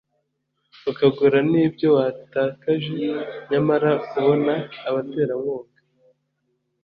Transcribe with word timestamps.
ukagura 0.89 1.39
n’ibyo 1.51 1.87
watakaje; 1.97 2.97
nyamara 3.49 3.89
kubona 4.09 4.53
abaterankunga 4.89 5.79